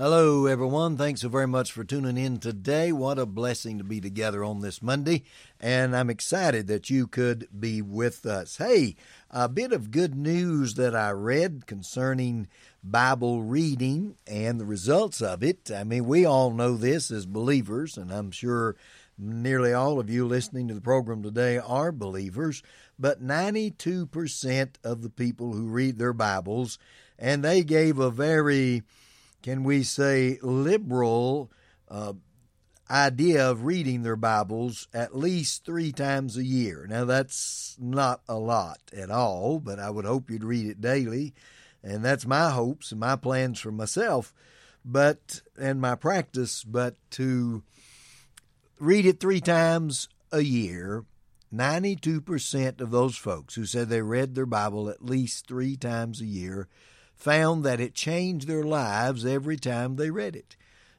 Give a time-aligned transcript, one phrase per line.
[0.00, 0.96] Hello, everyone.
[0.96, 2.92] Thanks so very much for tuning in today.
[2.92, 5.24] What a blessing to be together on this Monday,
[5.58, 8.58] and I'm excited that you could be with us.
[8.58, 8.94] Hey,
[9.28, 12.46] a bit of good news that I read concerning
[12.84, 15.68] Bible reading and the results of it.
[15.68, 18.76] I mean, we all know this as believers, and I'm sure
[19.18, 22.62] nearly all of you listening to the program today are believers,
[23.00, 26.78] but 92% of the people who read their Bibles,
[27.18, 28.84] and they gave a very
[29.42, 31.50] can we say, liberal
[31.88, 32.12] uh,
[32.90, 36.86] idea of reading their Bibles at least three times a year.
[36.88, 41.34] Now, that's not a lot at all, but I would hope you'd read it daily.
[41.82, 44.34] And that's my hopes and my plans for myself,
[44.84, 47.62] but and my practice, but to
[48.80, 51.04] read it three times a year
[51.54, 56.26] 92% of those folks who said they read their Bible at least three times a
[56.26, 56.68] year
[57.18, 60.56] found that it changed their lives every time they read it.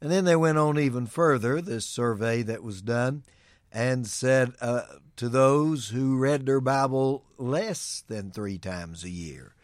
[0.00, 3.22] And then they went on even further, this survey that was done,
[3.72, 4.82] and said uh,
[5.16, 9.54] to those who read their Bible less than three times a year,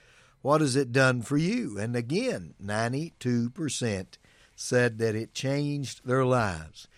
[0.41, 1.79] What has it done for you?
[1.79, 4.07] And again, 92%
[4.57, 6.89] said that it changed their lives.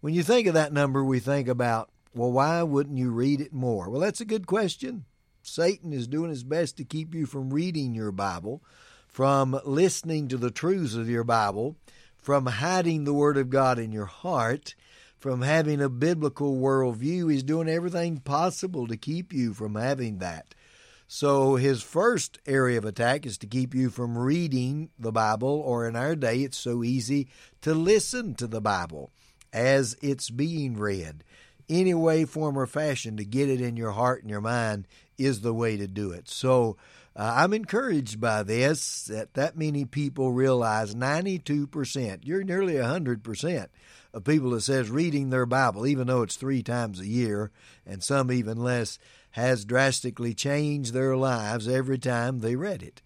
[0.00, 3.52] When you think of that number, we think about, well, why wouldn't you read it
[3.52, 3.88] more?
[3.88, 5.04] Well, that's a good question.
[5.42, 8.62] Satan is doing his best to keep you from reading your Bible
[9.18, 11.74] from listening to the truths of your Bible,
[12.16, 14.76] from hiding the Word of God in your heart,
[15.18, 17.28] from having a biblical worldview.
[17.28, 20.54] He's doing everything possible to keep you from having that.
[21.08, 25.88] So, his first area of attack is to keep you from reading the Bible, or
[25.88, 27.26] in our day, it's so easy
[27.62, 29.10] to listen to the Bible
[29.52, 31.24] as it's being read.
[31.68, 34.86] Any way, form, or fashion to get it in your heart and your mind
[35.18, 36.28] is the way to do it.
[36.28, 36.76] So,
[37.18, 43.66] uh, I'm encouraged by this that that many people realize 92%, you're nearly 100%
[44.14, 47.50] of people that says reading their Bible, even though it's three times a year,
[47.84, 49.00] and some even less,
[49.32, 53.02] has drastically changed their lives every time they read it.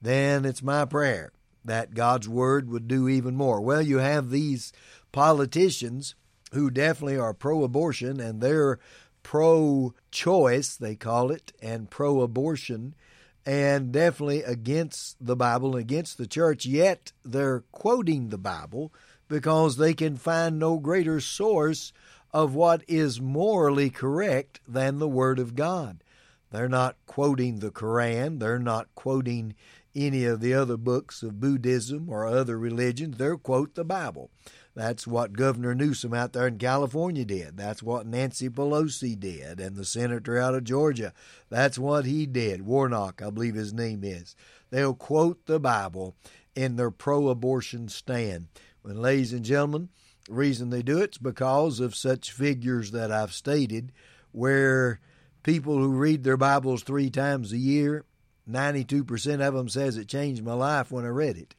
[0.00, 1.32] Then it's my prayer
[1.64, 3.60] that God's Word would do even more.
[3.60, 4.72] Well, you have these
[5.12, 6.16] politicians
[6.52, 8.80] who definitely are pro abortion and they're
[9.22, 12.96] pro choice, they call it, and pro abortion
[13.44, 18.92] and definitely against the Bible and against the church, yet they're quoting the Bible
[19.28, 21.92] because they can find no greater source
[22.32, 26.02] of what is morally correct than the Word of God.
[26.50, 29.54] They're not quoting the Koran, they're not quoting
[29.94, 34.30] any of the other books of Buddhism or other religions, they'll quote the Bible.
[34.74, 37.56] That's what Governor Newsom out there in California did.
[37.56, 41.12] That's what Nancy Pelosi did, and the senator out of Georgia.
[41.50, 42.62] That's what he did.
[42.62, 44.34] Warnock, I believe his name is.
[44.70, 46.16] They'll quote the Bible
[46.54, 48.48] in their pro abortion stand.
[48.80, 49.90] When, ladies and gentlemen,
[50.26, 53.92] the reason they do it's because of such figures that I've stated,
[54.32, 55.00] where
[55.42, 58.04] people who read their Bibles three times a year,
[58.50, 61.54] 92% of them says it changed my life when I read it.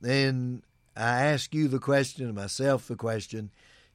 [0.00, 0.62] Then
[0.96, 3.50] I ask you the question, myself the question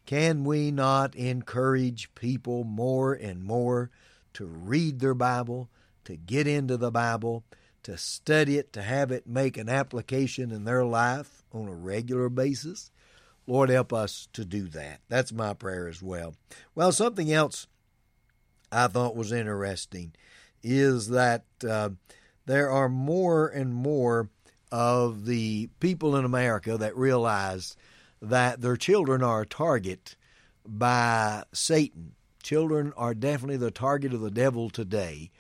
[0.06, 3.92] can we not encourage people more and more
[4.34, 5.70] to read their Bible,
[6.06, 7.44] to get into the Bible,
[7.84, 12.28] to study it, to have it make an application in their life on a regular
[12.28, 12.90] basis?
[13.46, 15.02] Lord, help us to do that.
[15.10, 16.34] That's my prayer as well.
[16.74, 17.68] Well, something else
[18.72, 20.14] I thought was interesting
[20.64, 21.90] is that uh,
[22.46, 24.30] there are more and more
[24.72, 27.76] of the people in America that realize
[28.22, 30.16] that their children are a target
[30.66, 32.14] by Satan.
[32.44, 35.32] Children are definitely the target of the devil today.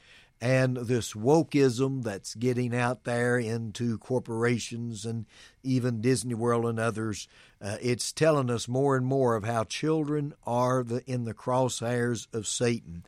[0.41, 5.25] And this wokeism that's getting out there into corporations and
[5.63, 7.27] even Disney World and others,
[7.61, 12.33] uh, it's telling us more and more of how children are the, in the crosshairs
[12.33, 13.03] of Satan.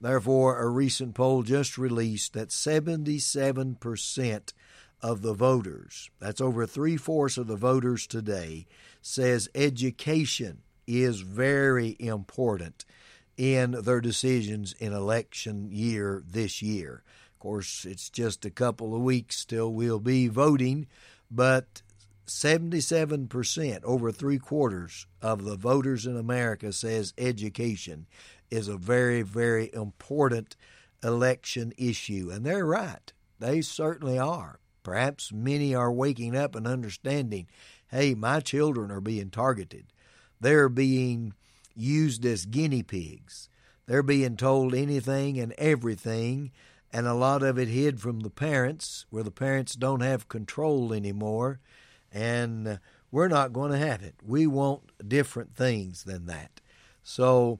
[0.00, 4.52] Therefore, a recent poll just released that 77%
[5.02, 8.66] of the voters, that's over three fourths of the voters today,
[9.00, 12.84] says education is very important
[13.36, 17.02] in their decisions in election year this year.
[17.34, 20.86] Of course, it's just a couple of weeks till we'll be voting,
[21.30, 21.82] but
[22.26, 28.06] 77%, over three quarters of the voters in America says education
[28.50, 30.56] is a very, very important
[31.02, 32.30] election issue.
[32.32, 33.12] And they're right.
[33.38, 34.58] They certainly are.
[34.86, 37.48] Perhaps many are waking up and understanding
[37.88, 39.86] hey, my children are being targeted.
[40.40, 41.34] They're being
[41.74, 43.48] used as guinea pigs.
[43.86, 46.52] They're being told anything and everything,
[46.92, 50.92] and a lot of it hid from the parents, where the parents don't have control
[50.92, 51.58] anymore.
[52.12, 52.78] And
[53.10, 54.14] we're not going to have it.
[54.24, 56.60] We want different things than that.
[57.02, 57.58] So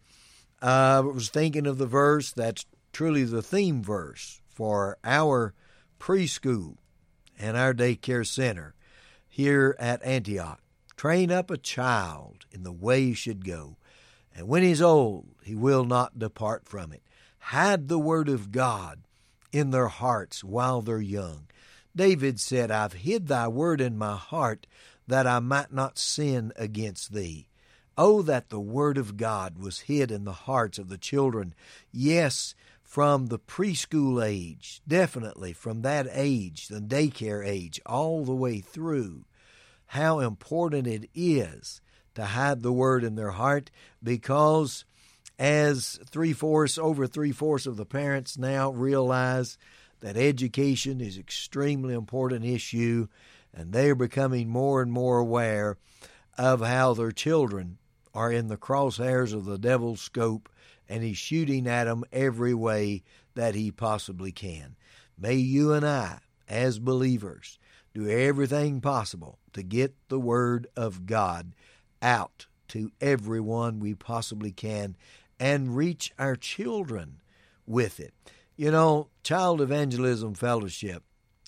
[0.62, 5.54] uh, I was thinking of the verse that's truly the theme verse for our
[5.98, 6.76] preschool
[7.38, 8.74] and our daycare center
[9.28, 10.60] here at Antioch.
[10.96, 13.76] Train up a child in the way he should go,
[14.34, 17.02] and when he's old, he will not depart from it.
[17.38, 19.02] Hide the word of God
[19.52, 21.46] in their hearts while they're young.
[21.94, 24.66] David said, I've hid thy word in my heart
[25.06, 27.48] that I might not sin against thee.
[27.96, 31.54] Oh, that the word of God was hid in the hearts of the children.
[31.92, 32.54] Yes,
[32.86, 39.24] from the preschool age, definitely from that age, the daycare age, all the way through.
[39.86, 41.80] How important it is
[42.14, 43.72] to hide the word in their heart
[44.02, 44.84] because
[45.36, 49.58] as three fourths, over three fourths of the parents now realize
[49.98, 53.08] that education is extremely important issue
[53.52, 55.76] and they are becoming more and more aware
[56.38, 57.78] of how their children
[58.14, 60.48] are in the crosshairs of the devil's scope
[60.88, 63.02] and he's shooting at them every way
[63.34, 64.76] that he possibly can.
[65.18, 66.18] May you and I,
[66.48, 67.58] as believers,
[67.94, 71.54] do everything possible to get the Word of God
[72.02, 74.96] out to everyone we possibly can
[75.38, 77.20] and reach our children
[77.66, 78.12] with it.
[78.56, 81.02] You know, Child Evangelism Fellowship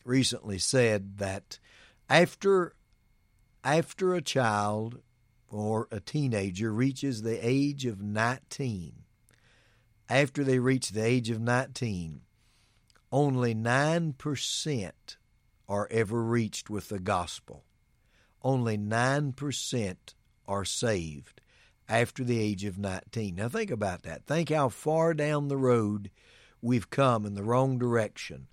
[0.05, 1.59] recently said that
[2.09, 2.75] after
[3.65, 5.01] after a child
[5.51, 8.93] or a teenager reaches the age of 19,
[10.09, 12.23] after they reach the age of 19,
[13.11, 14.93] only 9%
[15.69, 17.65] are ever reached with the gospel.
[18.43, 19.97] Only 9%
[20.47, 21.41] are saved
[21.89, 23.35] after the age of 19.
[23.35, 24.25] Now, think about that.
[24.27, 26.11] Think how far down the road
[26.61, 28.49] we've come in the wrong direction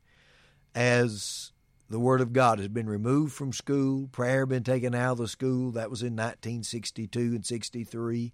[0.74, 1.52] as
[1.90, 5.28] the Word of God has been removed from school, prayer been taken out of the
[5.28, 5.72] school.
[5.72, 8.34] That was in 1962 and 63.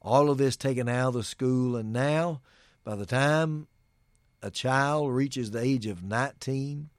[0.00, 2.40] All of this taken out of the school, and now,
[2.84, 3.68] by the time
[4.42, 6.90] a child reaches the age of 19,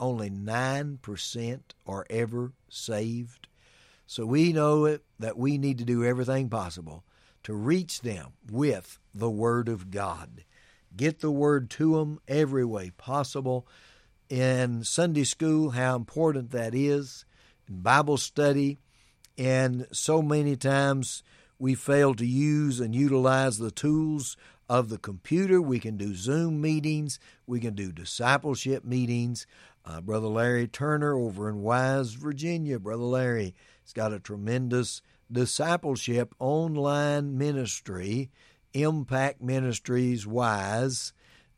[0.00, 3.48] only 9% are ever saved.
[4.06, 7.04] So we know it, that we need to do everything possible
[7.42, 10.44] to reach them with the Word of God.
[10.96, 13.66] Get the Word to them every way possible
[14.28, 17.24] in Sunday school how important that is,
[17.68, 18.78] in Bible study,
[19.36, 21.22] and so many times
[21.58, 24.36] we fail to use and utilize the tools
[24.68, 25.60] of the computer.
[25.60, 29.46] We can do Zoom meetings, we can do discipleship meetings.
[29.84, 32.80] Uh, Brother Larry Turner over in Wise, Virginia.
[32.80, 33.54] Brother Larry
[33.84, 38.30] has got a tremendous discipleship online ministry,
[38.74, 41.12] Impact Ministries Wise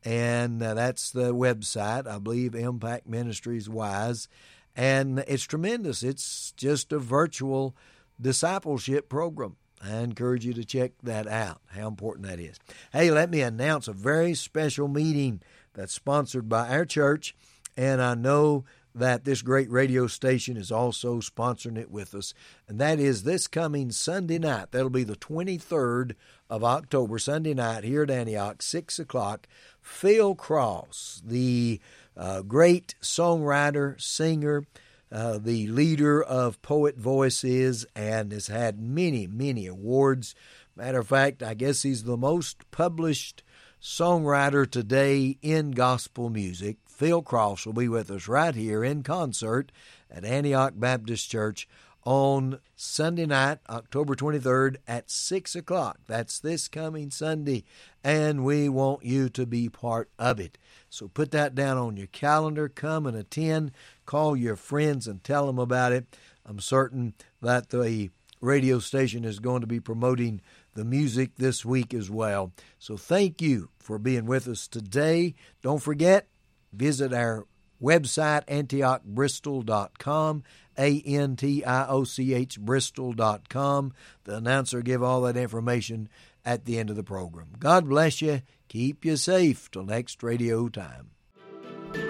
[0.04, 4.28] and uh, that's the website, I believe, Impact Ministries Wise.
[4.76, 6.02] And it's tremendous.
[6.02, 7.76] It's just a virtual
[8.20, 9.56] discipleship program.
[9.82, 12.58] I encourage you to check that out, how important that is.
[12.92, 15.40] Hey, let me announce a very special meeting
[15.74, 17.34] that's sponsored by our church,
[17.76, 18.64] and I know
[18.94, 22.34] that this great radio station is also sponsoring it with us,
[22.66, 24.72] and that is this coming Sunday night.
[24.72, 26.14] That'll be the 23rd
[26.50, 29.46] of October, Sunday night here at Antioch, 6 o'clock.
[29.80, 31.80] Phil Cross, the
[32.16, 34.64] uh, great songwriter, singer,
[35.10, 40.34] uh, the leader of Poet Voices, and has had many, many awards.
[40.76, 43.42] Matter of fact, I guess he's the most published
[43.80, 46.76] songwriter today in gospel music.
[46.86, 49.70] Phil Cross will be with us right here in concert
[50.10, 51.68] at Antioch Baptist Church
[52.04, 55.98] on Sunday night, October 23rd at 6 o'clock.
[56.06, 57.64] That's this coming Sunday,
[58.02, 60.58] and we want you to be part of it.
[60.88, 62.68] So put that down on your calendar.
[62.68, 63.72] Come and attend.
[64.06, 66.16] Call your friends and tell them about it.
[66.46, 70.40] I'm certain that the radio station is going to be promoting
[70.74, 72.52] the music this week as well.
[72.78, 75.34] So thank you for being with us today.
[75.62, 76.28] Don't forget,
[76.72, 77.46] visit our
[77.82, 80.42] website, antiochbristol.com,
[80.78, 83.92] A N T I O C H, bristol.com.
[84.24, 86.08] The announcer give all that information
[86.44, 87.48] at the end of the program.
[87.58, 88.42] God bless you.
[88.68, 91.10] Keep you safe till next radio time.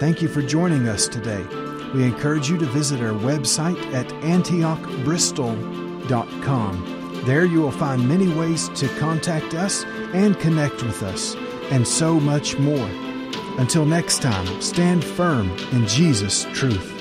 [0.00, 1.44] Thank you for joining us today.
[1.94, 7.22] We encourage you to visit our website at antiochbristol.com.
[7.24, 11.34] There you will find many ways to contact us and connect with us,
[11.70, 12.90] and so much more.
[13.58, 16.97] Until next time, stand firm in Jesus' truth.